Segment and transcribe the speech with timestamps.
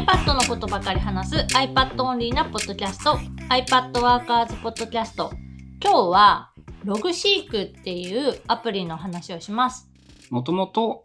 [0.00, 3.18] iPad のことばかり話す iPad オンリーなポッドキャスト
[3.50, 5.30] iPad ワーカーズポッドキャスト
[5.78, 6.52] 今日は
[6.84, 9.90] Logseq っていうアプリの話をします
[10.30, 11.02] もともと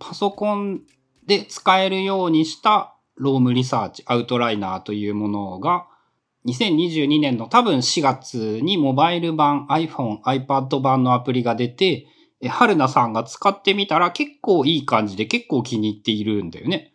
[0.00, 0.80] パソコン
[1.26, 5.86] で使えるようにした Roam Research アウトライナーというものが
[6.46, 12.06] 2022年の多分4月にモバイル版 iPhone、iPad 版のアプリが出て、
[12.48, 16.94] 春菜さんが使ってみたら結構いい感じで結構気に入っているんだよね。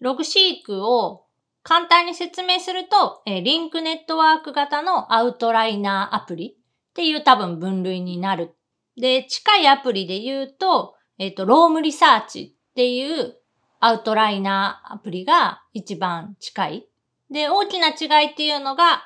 [0.00, 1.24] ログシークを
[1.62, 8.54] 簡単に説明すると、えリンクネットワーク型のアウトライナーアプリっていう多分分類になる。
[8.96, 13.36] で、近いアプリで言うと、えっ、ー、と、ロームリサーチっていう
[13.80, 16.88] アウトライナーアプリが一番近い。
[17.30, 19.02] で、大きな違いっていうのが、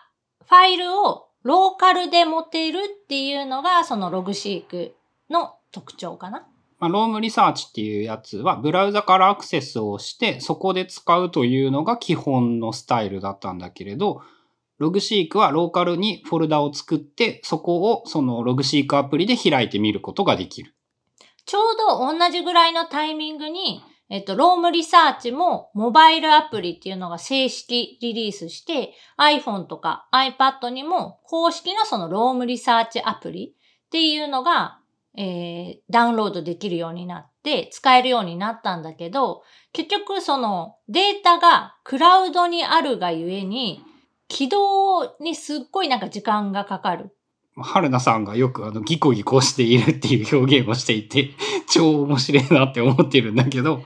[0.47, 4.95] ファイルをローカルで持てるっていうのが、そのログシーク
[5.29, 6.47] の特徴かな。
[6.83, 14.21] まあ、 Roam Research っていうやつは、ブラウザからアクセスをして、そこで使うというのが基本のスタイルだったんだけれど、
[14.79, 20.75] Logseq はローカルにフォルダを作って、そこをその Logseq アプリで開いてみることができる。
[21.47, 23.81] ちょうど同じぐらいのタイミングに、
[24.11, 34.81] えっと、 Roam Research もモバイルアプリっていうのが正式リリースして、iPhone とか iPad にも公式のその Roam Research アプリっていうのが、
[35.17, 43.83] えー、ダウンロードできるようになって使えるようになったんだけど、結局そのデータがクラウドにあるがゆえに、
[44.29, 47.15] 起動にすっごいなんか時間がかかる。
[47.61, 51.33] 春菜さんがよくあのギコギコしているっていう表現をしていて、
[51.69, 53.83] 超面白いなって思ってるんだけど、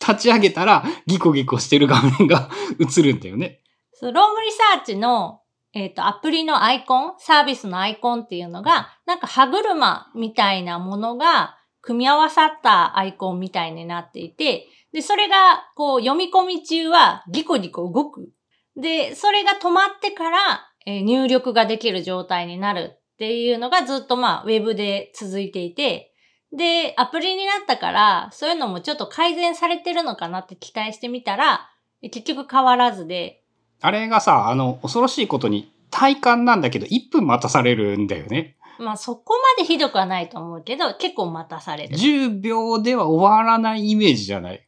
[0.00, 2.48] 立ち上げたらギコギコしてる画面が
[2.78, 3.60] 映るんだよね。
[3.92, 5.39] そう、ロームリサーチの、
[5.72, 18.30] えっ、ー、と、アプリのアイコン、サービスのアイコンっていうのが、なんか歯車みたいなものが組み合わさったアイコンみたいになっていて、で、それが、こう、読み込み中はギコギコ動く。
[18.76, 20.38] で、それが止まってから、
[20.86, 26.12] えー、入力ができる状態になるっていうのがずっとまあ、ウェブで続いていて、
[26.52, 31.68] で、アプリになったから、そういうのもちょっと改善されてるのかなって期待してみたら、
[32.02, 33.39] 結局変わらずで。
[33.80, 38.56] あれがさ、あの、恐ろしいことに体感なんだけど、1分待たされるんだよね。
[38.78, 41.96] まあそこまでひどくはないと思うけど、結構待たされる。
[41.96, 44.66] 10秒では終わらないイメージじゃない？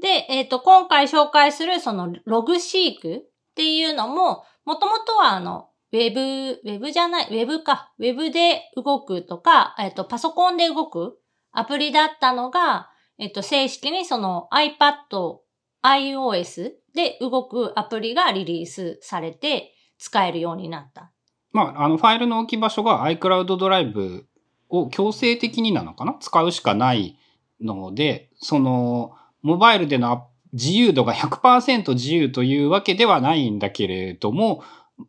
[0.00, 7.92] で、えっ、ー、と、今回紹介するそのログシークっていうのも、もともとはあの、ウェブ、ウェブじゃない、ウェブか。
[7.98, 11.18] ウェブで動くとか、えっと、パソコンで動く
[11.52, 15.38] アプリだったのが、えっと、正式にその iPad、
[15.82, 21.10] iOS で動くアプリがリリースされて使えるようになった。
[21.52, 24.26] まあ、あの、ファイルの置き場所が iCloud ドライブ
[24.68, 26.16] を強制的になのかな？
[26.20, 27.16] 使うしかない
[27.60, 29.12] ので、その、
[29.42, 34.64] モバイルでの自由度が100%自由というわけではないんだけれども、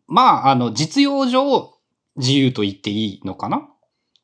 [0.07, 1.73] まあ、あの、実用上、
[2.15, 3.67] 自由と言っていいのかな？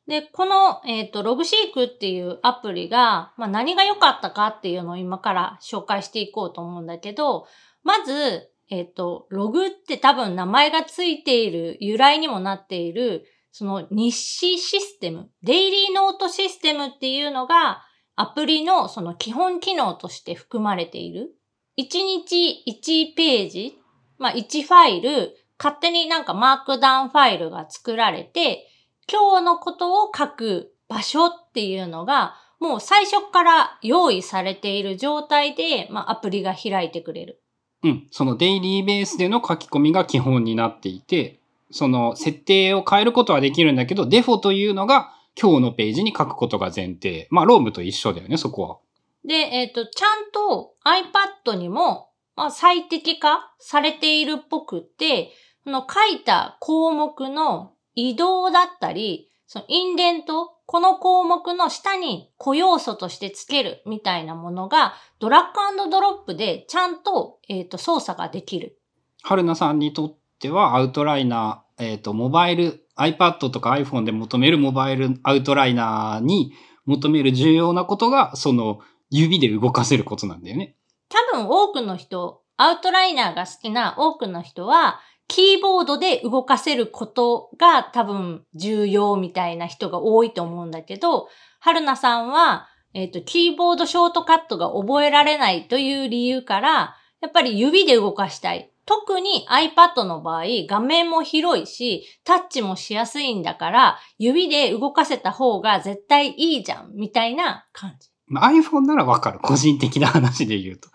[0.08, 7.46] で、この、えっ、ー、と、ログシークっていうアプリが、まあ、何が良かったかっていうのを今から紹介していこうと思うんだけど、
[7.84, 17.82] まず、えっ、ー、と、ログって多分名前がついている、由来にもなっている、その日誌システム、デイリーノートシステムっていうのが、
[18.16, 21.34] アプリのその基本機能として含まれている。
[21.78, 21.84] 1
[22.26, 23.78] 日1ページ、
[24.18, 28.66] まあ1ファイル、勝手になんかマークダウンファイルが作られて、
[29.12, 37.42] 今日のことを書く場所っていうのが、もう最初から用意されている状態で、まあ、アプリが開いてくれる。
[37.82, 38.06] うん。
[38.10, 41.40] そのデイリーベースでの書き込みが基本になっていて、
[41.70, 47.26] その設定を変えることはできるんだけど、デフォというのが今日のページに書くことが前提。
[47.30, 48.78] まあ、ロームと一緒だよね、そこは。
[49.24, 55.32] で、えっ、ー、と、ちゃんと iPad にも、まあ、最適化されているっぽくって、
[55.64, 68.78] この書いた項目の移動だったり、そのインデント、この項目の下に個要素としてつけるみたいなものが、ドラッグドロップでちゃんと,、えーと、操作ができる。
[69.22, 76.54] 春菜さんにとってはアウトライナー、えっ、ー、と、モバイル、iPad とか iPhone で求めるモバイルアウトライナーに
[76.86, 78.80] 求める重要なことが、その
[79.10, 80.76] 指で動かせることなんだよね。
[81.10, 91.28] 多分多くの人、アウトライナーが好きな多くの人は、キーボードで動かせることが多分重要みたいな人が多いと思うんだけど、
[91.60, 98.70] 春菜さんは、えっ、ー、と、キーボードショートカットが覚えられないという理由から、やっぱり指で動かしたい。
[98.84, 108.10] 特に iPad の場合、画面も広いし、タッチもしやすいんだから、指で動かせた方が絶対いいじゃん、みたいな感じ。
[108.34, 109.38] iPhone ならわかる。
[109.38, 110.88] 個人的な話で言うと。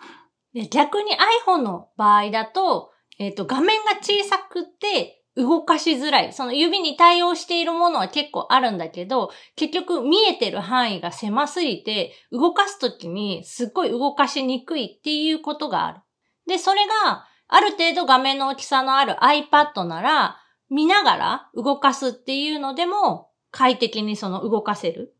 [0.54, 1.12] で逆に
[1.48, 6.34] iPhone の場合だと、えっ、と、画面が小さくて動かしづらい。
[6.34, 16.02] その指に対応しているものは結構あるんだけど、結局見えてる範囲が狭すぎて、動かすときにすっごい動かしにくいっていうことがある。
[16.48, 20.38] で、それが、ある程度画面の大きさのある iPad なら、
[20.70, 25.16] 見ながら動かすっていうのでも、快適にその動かせる。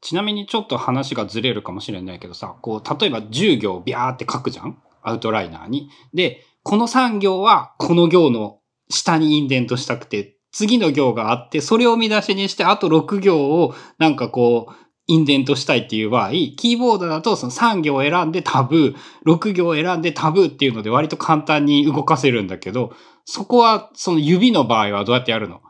[0.00, 4.80] ちなみにちょっと話がずれるかもしれないけどさ、こう、例えば10行ビャーって書くじゃん？
[5.02, 5.90] アウトライナーに。
[6.14, 14.72] で、この3行はこの行の下にインデントしたくて、次の行があって、それを見出しにして、あと6行をなんかこう、
[15.08, 18.94] インデントしたいっていう場合、キーボードだとその3行選んでタブ、
[19.26, 22.92] 6行選んでタブっていうので割と簡単に動かせるんだけど、
[23.24, 25.60] そこはその指の場合はどうやってやるの？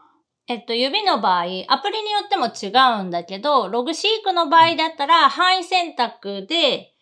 [0.49, 6.93] えっと、指の場合、アプリによっても違うんだけど、ログシークの場合だったら、範囲選択で、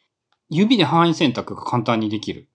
[0.50, 2.49] 指で範囲選択が簡単にできる。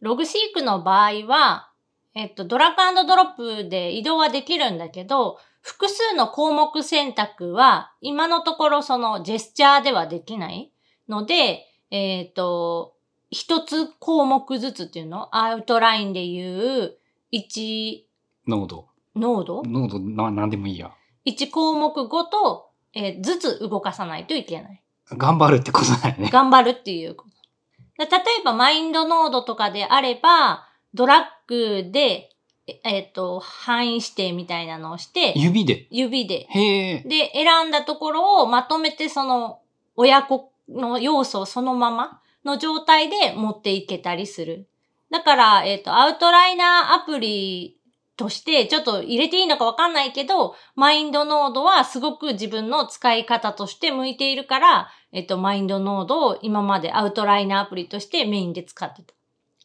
[0.00, 1.70] ログシークの場合は、
[2.14, 10.70] えっと、ドラッグドロップで移動はできるんだけど、複数の項目選択は、今のところそのジェスチャーではできない
[11.08, 12.94] ので、えっ、と、
[13.30, 15.34] 一つ項目ずつっていうの？
[15.36, 16.96] アウトラインでいう
[17.32, 18.02] 1
[18.46, 18.88] ノード。
[19.16, 20.92] ノードノードな、なんでもいいや。
[21.26, 24.82] 1項目ごと、えーずつ動かさないといけない。
[25.10, 26.30] 頑張るってことだよね。
[26.32, 27.35] 頑張るっていうこと。
[27.98, 32.30] で例えば、マインドノードとかであれば、ドラッグで、
[32.66, 35.86] ええっ、と、範囲指定みたいなのをして、指で？
[35.90, 36.46] 指で。
[36.50, 37.04] へえ。
[37.06, 39.60] で、選んだところをまとめて、その、
[39.94, 44.68] 親子の要素をそのままの状態で持っていけたりする。
[45.10, 47.75] だから、えっ、と、アウトライナーアプリ
[48.16, 59.14] として、ちょっと入れていいのかわかんないけど、マインドノードはすごく自分の使い方として向いているから、えっ、と、マインドノードを今までアウトライナーアプリとしてメインで使ってた。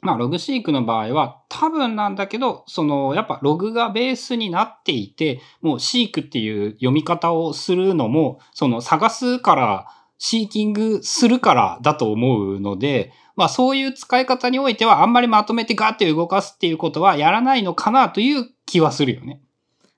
[0.02, 9.88] まあ、ログシークの場合は、多分なんだけど、その、やっぱログがベースになっていて、もうシークっていう読み方をするのも、その探すから、
[10.24, 19.42] シーキングするからだと思うので、まあそういう使い方においては、あんまりまとめてガーって動かすっていうことはやらないのかなという気はするよね。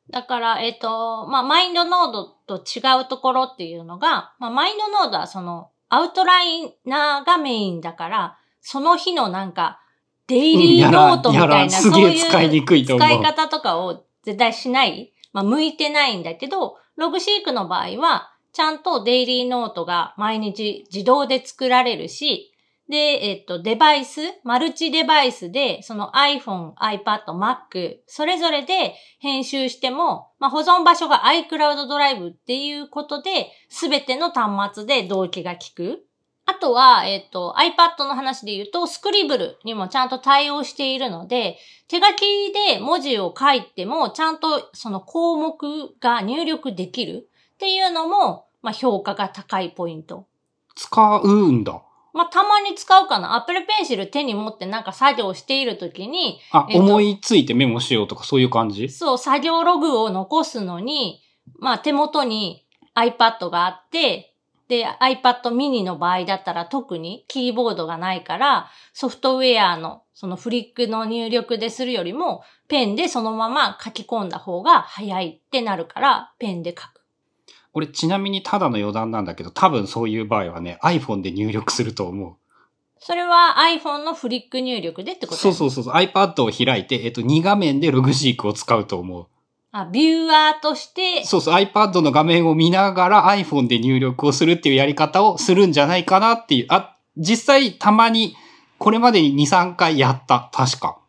[0.09, 2.11] だから、えっ、と、まあ、マインドノー
[2.47, 9.81] ドと違うところっていうのが、まあ、マインドノードはその、アウトライナーがメインだから、その日のなんか、
[10.27, 15.11] デイリーノートみたいな、うんやらやらすげえ使いにくいと思う使い方とかを絶対しない。
[15.33, 22.53] まあ、向いてないんだけど、ログシークの場合は、ちゃんとデイリーノートが毎日自動で作られるし、
[22.89, 36.05] で、えっと、デバイス、マルチデバイスで、その iPhone、iPad、Mac、それぞれで編集しても、まあ、保存場所が iCloud ドライブっていうことで、すべての端末で同期が効く。
[36.45, 41.57] あとは、えっ、と、iPad の話で言うと、スクリブルにもちゃんと対応しているので、
[41.87, 50.25] 手書きで文字を書いても、ちゃんとその項目が入力できるっていうのも、まあ、評価が高いポイント。
[50.75, 51.81] 使うんだ。
[52.13, 53.35] まあ、たまに使うかな。
[53.35, 58.89] Apple Pencil 手に持ってなんか作業しているときに、あ、えっと思いついてメモしようとかそういう感じ？
[58.89, 61.21] そう、作業ログを残すのに、
[61.57, 62.65] まあ手元に
[62.95, 64.35] iPad があって、
[64.67, 77.02] で、iPad mini の場合だったら特にキーボードがないから、ソフトウェアのそのフリックの入力でするよりも、ペンでそのまま書き込んだ方が早いってなるから、ペンで書く。
[77.73, 82.35] 俺ちなみにただの余談なんだけど、多分そういう場合はね、iPhone で入力すると思う。
[82.99, 85.93] それは iPhone のフリック入力でってことそうそううそうそう。
[85.93, 89.27] iPad を開いて、えっと、2画面でログシークを使うと思う。
[89.71, 91.55] あ、ビューアーとして、そうそう。
[91.55, 96.67] iPad の画面を見ながら iPhone で入力をするっていうやり方をするんじゃないかなっていう。
[96.69, 98.35] あ、実際たまに、
[98.77, 100.49] これまでに2、3回やった。
[100.53, 100.99] 確か。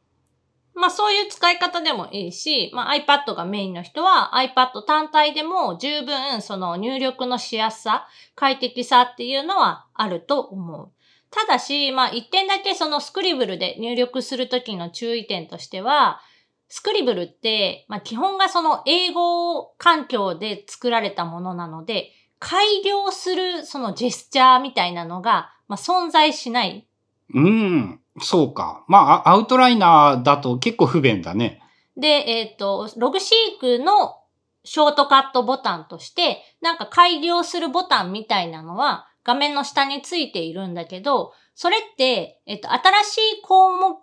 [0.75, 10.91] まあそういう使い方でもいいし、まあ iPad がメインの人は iPad 単体でも十分その入力のしやすさ、快適さっていうのはあると思う。
[11.31, 16.21] ただし、まあ一点だけそのスクリブルで入力するときの注意点としては、
[16.69, 26.87] スクリブルって、まあ基本がその英語環境で作られたものなので、改良するそのジェスチャーみたいなのが、まあ存在しない。
[27.33, 28.01] うん。
[28.21, 28.85] そうか。
[28.89, 31.61] まあ、アウトライナーだと結構不便だね。
[31.97, 34.17] で、えっ、と、ログシークの
[34.65, 43.97] ショートカットボタンとして、なんか改良するボタンみたいなのは画面の下についているんだけど、それって、えっ、と、新しい項目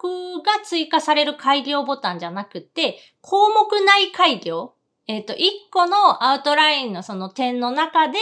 [0.43, 4.73] が追加される改良ボタンじゃなくて、項目内改良
[5.07, 8.17] えっ、と、一個のアウトラインのその点の中で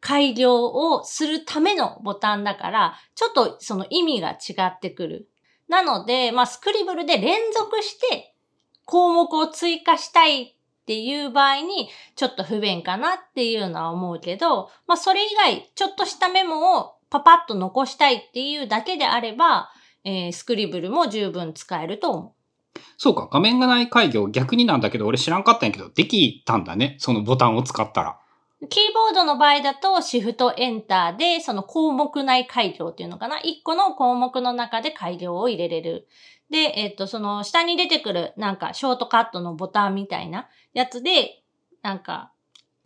[0.00, 5.28] 改良をするためのボタンだから、ちょっとその意味が違ってくる。
[5.68, 8.34] なので、まあ、スクリブルで連続して
[8.86, 10.54] 項目を追加したいっ
[10.86, 19.70] ていう場合に、ちょっと不便かなっていうのは思うけど、まあ、それ以外、ちょっとしたメモをパパッと残したいっていうだけであれば、
[20.04, 22.34] えー、スクリブルも十分使えると思
[22.76, 22.80] う。
[22.96, 26.96] そうか、画面がない会議を逆になんだけど、俺知らんかったんやけど、できたんだね。
[26.98, 28.18] そのボタンを使ったら。
[28.68, 33.38] キーボードの場合だと、シフトエンターで、その項目内改行っていうのかな。
[33.38, 36.06] 1個の項目の中で改行を入れれる。
[36.50, 41.42] で、えっ、と、その下に出てくる、なんか、ショートカットのボタンみたいなやつで、
[41.82, 42.32] なんか、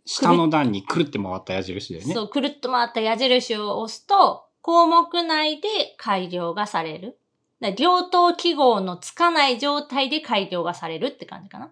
[0.05, 2.13] 下の段にくるって回った矢印だよね。
[2.13, 5.67] そう、くるっと回った矢印を押すと、項目内で
[5.97, 7.17] 改行がされる。
[7.77, 11.71] 両頭記号のつかない状態で改行がされるって感じかな。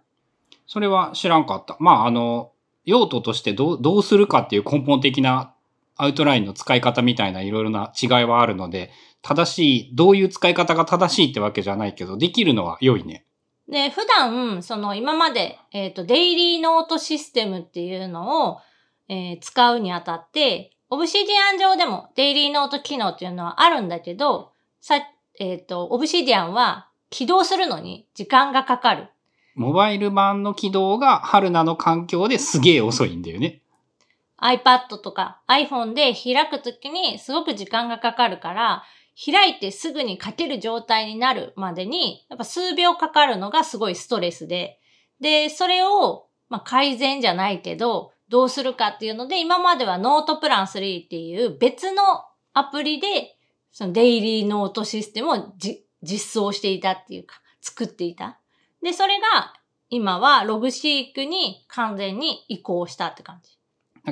[0.65, 1.77] それは知らんかった。
[1.79, 2.52] まあ、あの、
[2.85, 5.53] 用途としてどうどうするかっていう根本的な
[5.95, 13.25] アウトラインの使い方みたいないろいろな違いはあるので、正しい、どういう使い方が正しいってわけじゃないけど、できるのは良いね。
[13.69, 18.59] で、普段、その今まで、えっ、ー、と、デイリーノートシステムっていうのを、
[19.07, 24.95] えー、使うにあたって、オブシディアン上でもデイリーノート機能っていうのはあるんだけど、さ、
[25.39, 29.07] えっ、ー、と、オブシディアンは起動するのに時間がかかる。
[29.55, 33.61] モバイル版の起動が春菜の環境ですげえ遅いんだよね。
[34.39, 38.83] iPad とか iPhone で開くときにすごく時間がかかるから、
[39.15, 44.79] 開いてすぐに書ける状態になるまでに、やっぱ数秒かかるのがすごいストレスで、
[45.21, 52.01] で、それを、まあ、改善じゃないけど、どうするかっていうので、今まではノートプラン3っていう別の
[52.53, 53.37] アプリで、
[53.71, 55.53] そのデイリーノートシステムを
[56.01, 58.39] 実装していたっていうか、作っていた。
[58.83, 59.53] で、それが
[59.89, 63.57] 今はログシークに完全に移行したって感じ。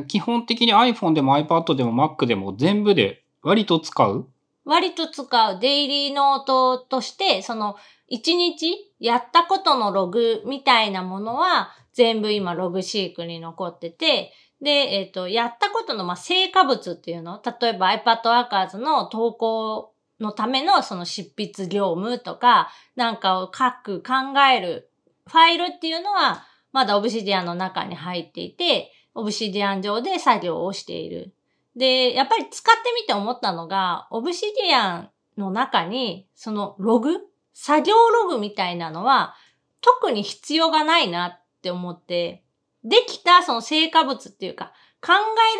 [0.07, 4.27] 基本的に iPhone でも iPad でも Mac でも全部で割と使う？
[4.63, 5.59] 割と使う。
[5.59, 7.75] デイリーノートとして、その
[8.09, 17.41] 1日やったことのログみたいなものは全部今ログシークに残ってて、で、えっ、ー、と、やったことの、まあ、成果物っていうの？
[17.61, 19.90] 例えば iPad Workers の投稿
[20.21, 24.89] のためのその執筆業務とか、なんかを書く、考える
[25.27, 31.33] ファイルっていうのは、まだオブシディアンの中に入っていて、オブシディアン上で作業をしている。
[31.75, 37.17] で、やっぱり使ってみて思ったのが、オブシディアンの中に、そのログ
[37.53, 39.35] 作業ログみたいなのは、
[39.81, 42.43] 特に必要がないなって思って、
[42.83, 45.13] できたその成果物っていうか、考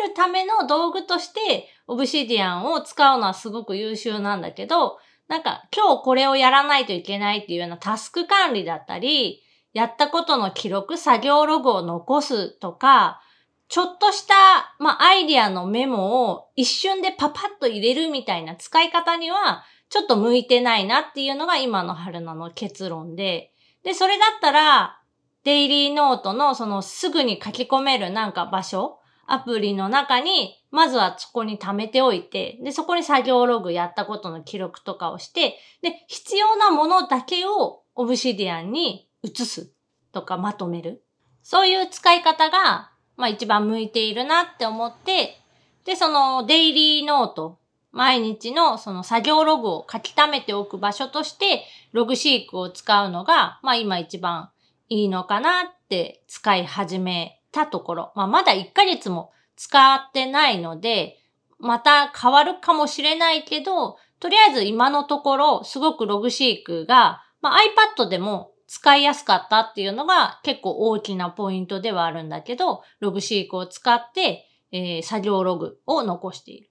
[0.04, 13.20] えるための道具として、オブシディアンを使うのはすごく優秀なんだけど、なんか今日これをやらないといけないっていうようなタスク管理だったり、やったことの記録、作業ログを残すとか、
[13.68, 14.34] ちょっとした、
[14.78, 23.52] まあ、アイディアのメモを一瞬でパパッと入れるみたいな使い方には、ちょっと向いてないなっていうのが今の春菜の結論で。
[23.82, 25.00] で、それだったら、
[25.44, 28.98] デイリーノートのそのすぐに書き込めるなんか場所、
[29.32, 39.72] アプリの中に、まずはそこに貯めておいて、で、そこに作業ログやったことの記録とかをして、で、必要なものだけをオブシディアンに移す
[40.12, 41.02] とかまとめる。
[41.42, 45.40] そういう使い方が、まあ一番向いているなって思って、
[45.86, 47.58] で、そのデイリーノート、
[47.90, 54.50] 毎日のその作業ログを書き溜めておく場所として、ログシークを使うのが、まあ今一番
[54.90, 58.12] いいのかなって使い始めたところ。
[58.16, 61.18] まあまだ1ヶ月も使ってないので、
[61.58, 67.58] また変わるかもしれないけど、とりあえず今のところ、すごくログシークが、まあ
[67.96, 76.70] iPad でも使いやすかったっていうのが結構大きなポイントではあるんだけど、 Logseq を使って、えー、作業ログを残している。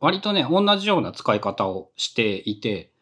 [0.00, 2.92] 割とね、同じような使い方をしていて、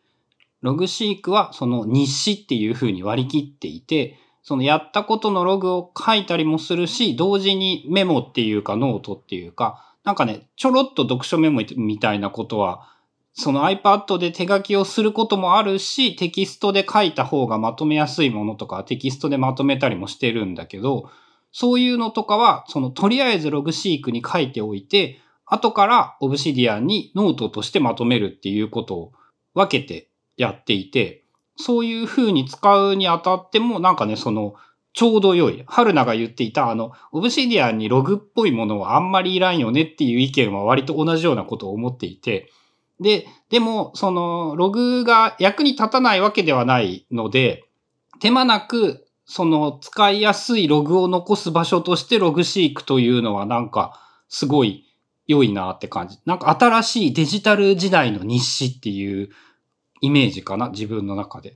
[0.62, 12.90] Logseq はその日誌っていう風に割り切っていて、そのやったことのログを書いたりもするし、同時にメモっていうかノートっていうか、なんかね、ちょろっと読書メモみたいなことは
[13.32, 21.10] その iPad で手書きをすることもあるし、テキストで書いた方がまとめやすいものとか、テキストでまとめたりもしてるんだけど、
[21.52, 29.12] そういうのとかは、そのとりあえず Logseq に書いておいて、後から Obsidian にノートとしてまとめるっていうことを
[29.54, 31.24] 分けてやっていて、
[31.56, 34.54] そういう風に使うにあたっても、なんかね、その、
[34.92, 35.62] ちょうど良い。
[35.66, 42.50] 春菜が言っていた、あの、 Obsidian にログっぽいものはあんまりいらんよねっていう意見は割と同じようなことを思っていて、
[43.00, 47.64] で、でも、その、ログが役に立たないわけではないので、
[48.20, 54.84] 手間なく、その、使いやすいログを残す場所としてログシークというのはなんか、すごい
[55.26, 56.18] 良いなって感じ。
[56.26, 59.30] なんか新しいデジタル時代の日誌っていう
[60.00, 61.54] イメージかな、自分の中で。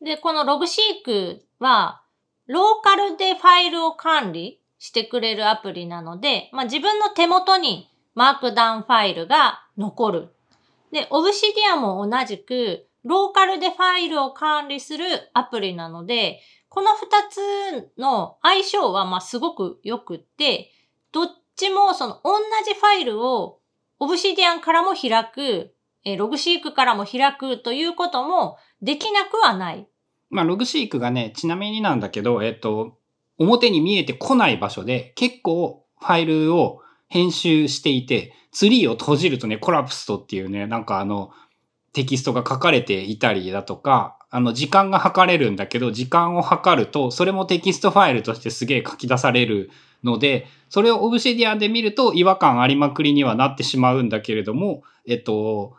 [0.00, 2.02] で、このログシークは、
[2.46, 10.34] ローカルでファイルを管理してくれるアプリなので、まあ、自分の手元にマークダウンファイルが残る。
[10.92, 20.70] で、 Obsidian も同じく、ローカルでファイルを管理するアプリなので、この二つの相性はまあすごく良くって、
[21.12, 22.32] どっちもその同
[22.66, 23.60] じファイルを
[23.98, 25.73] Obsidian からも開く、
[26.04, 29.88] え Logseq からも開くということもできなくはない。
[30.30, 32.98] まあ、 Logseq がね、ちなみになんだけど、えっと、
[33.38, 41.30] 表に見えてこない場所で結構ファイルを編集していて、ツリーを閉じるとね、コラプスとっていうね、なんかあの、
[41.92, 49.70] テキストが書かれていたりだとか、あの、時間が測れるんだけど、時間を測ると、それもテキストファイルとしてすげえ書き出される
[50.02, 55.76] ので、それを Obsidian で見ると違和感ありまくりにはなってしまうんだけれども、えっと、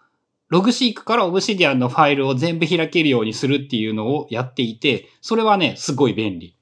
[0.50, 6.56] Logseq から Obsidian のファイルを全部開けるようにするっていうのをやっていて、それはね、すごい便利。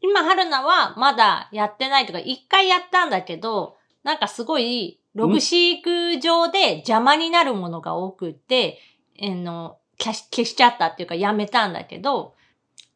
[0.00, 8.78] 今、春菜はまだやってないとか、一回やったんだけど、なんかすごい、ログシーク上で邪魔になるものが多くって、
[9.16, 12.34] えの、消し、消しちゃったっていうかやめたんだけど。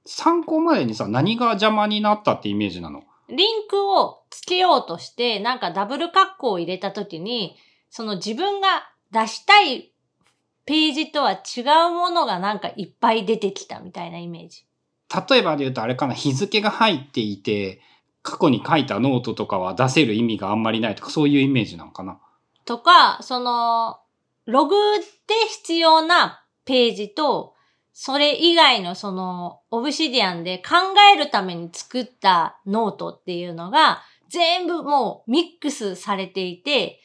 [0.07, 3.03] 参考までにさ、何が邪魔になったってイメージなの？
[3.29, 7.57] リンクをつけようとして、なんかダブルカッコを入れたときに、
[7.91, 9.93] その自分が出したい
[10.67, 14.65] ページとは違うものがなんかいっぱい出てきたみたいなイメージ。
[15.31, 17.81] 例えばで言うとあれかな、日付が入っていて、
[18.23, 22.19] 過去に書いたノートとかは出せる意味があんまりないとか、そういうイメージなのかな？
[22.65, 24.01] とか、その、
[24.47, 25.05] ログで
[25.49, 27.55] 必要なページと、
[27.93, 30.77] それ以外のその、 Obsidian で考
[31.15, 37.01] えるために作ったノートっていうのが、全部もうミックスされていて、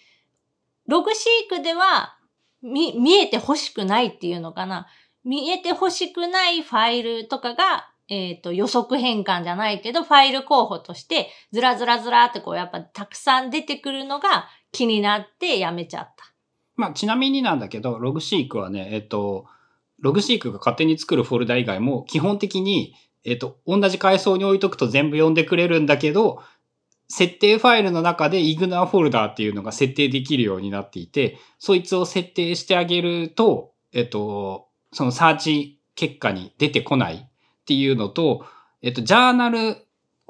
[0.87, 2.17] Logseq では
[2.61, 4.87] 見、見えて欲しくないっていうのかな。
[5.23, 16.25] 見えて欲しくないファイルとかが、えっ、ー、と、予測変換じゃないけど、ファイル候補として、ずらずらずらってこう、やっぱたくさん出てくるのが気になってやめちゃった。
[16.75, 19.45] まあ、ちなみになんだけど、ログシークはね、えっと、
[19.99, 22.95] ログシークが勝手に作るフォルダ以外も、基本的に、
[23.25, 26.41] えっと、同じ階層に置いとくと全部読んでくれるんだけど、
[27.09, 38.45] 設定ファイルの中でイグナーフォルダーっていうのが設定できるようになっていて、そいつを設定してあげると、えっと、そのサーチ結果に出てこないっていうのと、
[38.81, 39.75] えっと、ジャーナル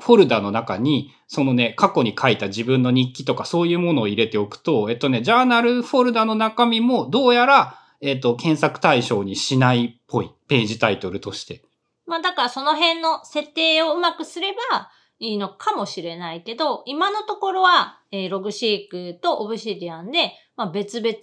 [0.02, 10.32] フォルダーの中に、そのね、過去に書いた自分の日記とかそういうものを入れておくと、えっとね、ジャーナルフォルダーの中身もどうやら、えっと、検索対象にしないっぽい。
[10.48, 11.62] ページタイトルとして。
[12.06, 14.90] まあだからその辺の設定をうまくすれば
[15.20, 21.14] いいのかもしれないけど、今のところは、えー、ログシークとオブシディアンで、まあ、別々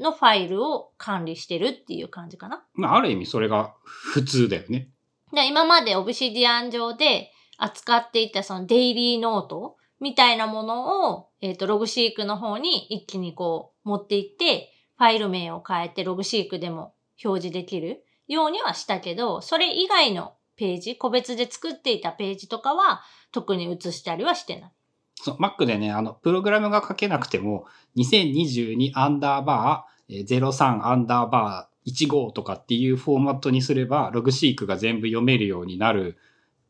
[0.00, 2.64] のファイルを管理してるっていう感じかな。
[2.74, 4.88] まあある意味それが普通だよね。
[5.32, 24.72] で今までオブシディアン上で、扱っていたそのデイリーノートみたいなものを、えっ、ー、と、ログシークの方に一気にこう持っていって、ファイル名を変えてログシークでも表示できるようにはしたけど、それ以外のページ、個別で作っていたページとかは特に移したりはしてない。
[25.14, 27.66] そう、Mac でね、あの、プログラムが書けなくても、
[27.96, 36.18] 2022アンダーバー、03アンダーバー15とかっていうフォーマットにすれば、ログシークが全部読めるようになる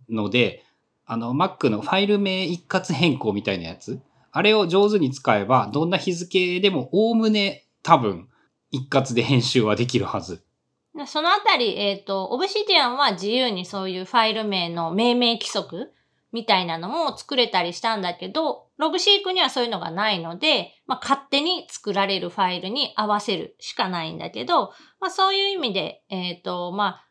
[0.09, 0.65] ので、
[1.05, 4.01] あの、Mac のファイル名一括変更みたいなやつ。
[4.31, 8.29] あれを上手に使えば、どんな日付でもおおむね多分
[8.71, 10.45] 一括で編集はできるはず。
[11.07, 15.93] そのあたり、えっ、ー、と、オブシディアンは自由にそういうファイル名の命名規則
[16.33, 27.09] みたいなのも作れたりしたんだけど、ログシークにはそういうのがないので、まあ、勝手に作られるファイルに合わせるしかないんだけど、まあ、そういう意味で、えっ、ー、と、まあ、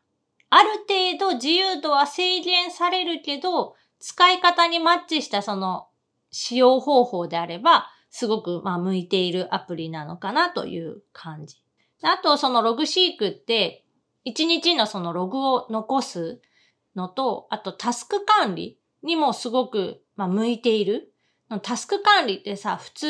[0.50, 5.88] ある程度自由度は制限されるけど、使い方にマッチしたその
[6.30, 11.62] 使用方法であれば、すごくまあ向いているアプリなのかなという感じ。
[12.02, 13.84] あと、そのログシークって、
[14.26, 16.40] 1日のそのログを残す
[16.94, 21.12] のと、あとタスク管理にもすごくまあ向いている。
[21.62, 23.06] タスク管理ってさ、普通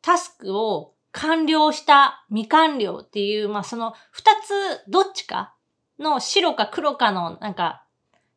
[0.00, 5.54] タスクを完了した未完了っていう、まあその二つどっちか
[5.98, 7.84] の白か黒かのなんか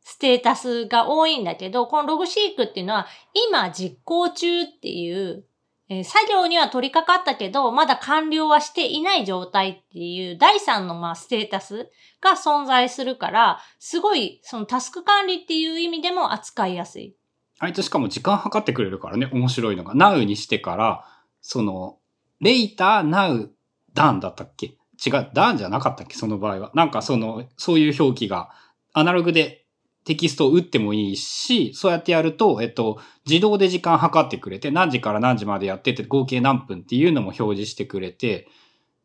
[0.05, 3.07] ステータスが多いんだけど、このログシークっていうのは、
[3.49, 5.45] 今実行中っていう、
[5.87, 11.89] えー、作業には取り掛かったけど、まだ完了はしていない状態っていう第三のまあステータス
[12.21, 17.15] が存在するから、すごいそのタスク管理っていう意味でも扱いやすい。
[17.59, 19.93] あいつしかも時間計ってくれるからね、面白いのが。
[19.93, 21.05] Now にしてから、
[21.41, 21.99] その、
[22.41, 23.49] later, now,
[23.93, 24.77] done だったっけ？
[25.05, 26.15] 違う、ダーンじゃなかったっけ？
[26.15, 26.71] その場合は。
[26.73, 28.49] なんかその、そういう表記が、
[28.91, 29.64] アナログで
[30.05, 38.47] テキストを打ってもいいし、そうやってやると、えっと、自動で時間計ってくれて、何時から何時までやってて合計何分っていうのも表示してくれて、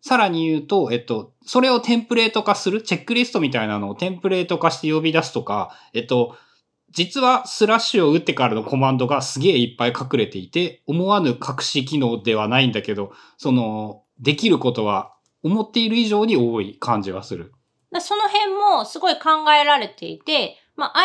[0.02, 6.36] さらに言うと、えっと、それをテンプレート化する、チェックリストみたいなのをテンプレート化して呼び出すとか、えっと、
[6.90, 17.54] 実はスラッシュを打ってからのコマンドがすげえいっぱい隠れていて、思わぬ隠し機能ではないんだけど、その、できることは思っている以上に多い感じはする。
[18.00, 21.00] その辺もすごい考えられていて、まあ、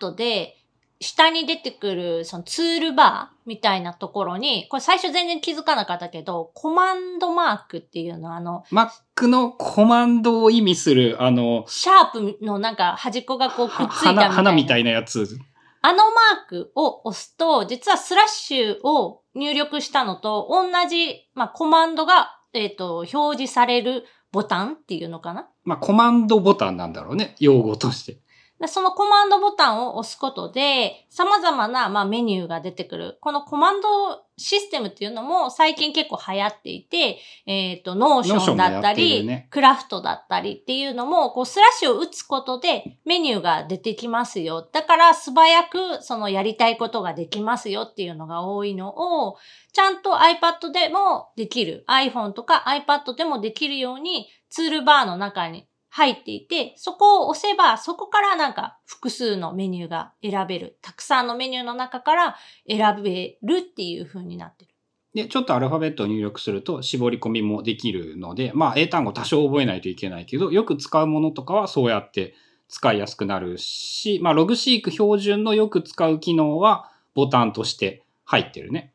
[0.00, 0.56] iPad で
[1.00, 14.20] 下に出てくるそのツールバーみたいなところに、これ最初全然気づかなかったけど、コマンドマークっていうのはあの、Mac のコマンドを意味する、あの、シャープのなんか端っこがこうくっついたみたいな。
[14.22, 15.38] 花花みたいなやつ。
[15.82, 27.36] あのマークを押すと、実はスラッシュを入力したのと同じ、まあ、コマンドが、えっ、と、表示されるボタンっていうのかなまあ、コマンドボタンなんだろうね。
[27.38, 28.18] 用語として。
[28.60, 33.16] でそのコマンドボタンを押すことで、様々な、まあ、メニューが出てくる。
[33.22, 33.88] このコマンド
[34.36, 44.68] システムっていうのも最近結構流行っていて、えっ、と、 Notion だったり、ね、クラフトだったりっていうのも、こう、スラッシュを打つことでメニューが出てきますよ。
[44.70, 49.38] だから素早くそのやりたいことができますよっていうのが多いのを、
[49.72, 51.86] ちゃんと iPad でもできる。
[51.88, 60.78] iPhone とか iPad でもできるようにツールバーの中に入っていて、そこを押せば、そこからなんか複数のメニューが選べる。
[60.82, 62.36] たくさんのメニューの中から
[62.68, 64.70] 選べるっていう風になってる。
[65.14, 72.34] で、ちょっとアルファベットを入力すると絞り込みもできるので、まあ英単語多少覚えないといけないけど、よく使うものとかはそうやって
[72.68, 78.92] 使いやすくなるし、まあログシーク標準のよく使う機能はボタンとして入ってるね。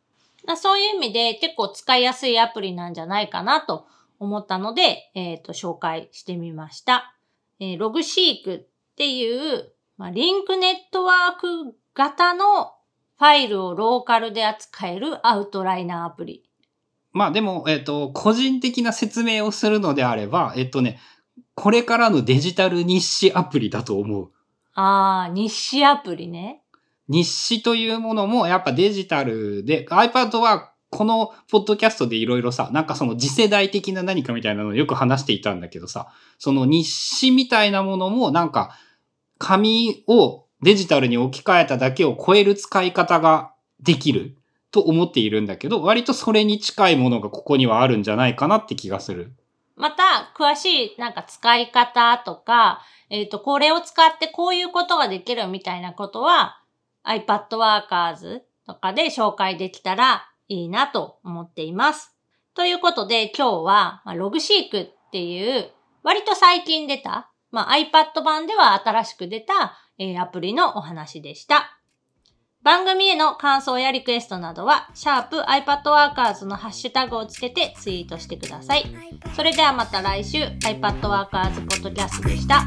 [0.56, 3.88] そういう意味で結構使いやすいアプリなんじゃないかなと
[4.20, 7.16] 思ったので、えっ、ー、と、紹介してみました。
[7.60, 12.74] えー、ログシークっていう、まあ、リンクネットワーク型の
[13.18, 16.44] ファイルをローカルで扱えるアウトライナーアプリ。
[17.14, 21.00] まあでも、えっ、ー、と、個人的な説明をするのであれば、えっ、とね、
[21.54, 24.32] これからのデジタル日誌アプリだと思う。
[24.74, 26.62] ああ、日誌アプリね。
[27.08, 36.08] 日誌というものもやっぱデジタルで、iPad はこのポッドキャストでいろいろさ、なんかその次世代的な何かみたいなのをよく話していたんだけどさ、
[36.40, 38.78] その日誌みたいなものもなんか
[39.38, 44.38] 紙をデジタルに置き換えただけを超える使い方ができる
[44.72, 49.34] と思っているんだけど、割とそれに近いものがここにはあるんじゃないかなって気がする。
[49.76, 56.62] また、詳しいなんか使い方とか、えっ、ー、と、これを使ってこういうことができるみたいなことは
[57.06, 62.16] iPad Workers とかで紹介できたらいいなと思っています。
[62.54, 65.70] ということで今日は、まあ、ログシークっていう
[66.04, 71.80] 割と最近出た、まあ、iPad 版では新しく出た、えー、アプリのお話でした。
[72.66, 78.86] 番組への感想やリクエストなどは、シャープ i p a d w o r k e r s のハッシュタグをつけてツイートしてください。
[79.36, 82.66] それではまた来週 iPadWorkers ポッドキャストでした。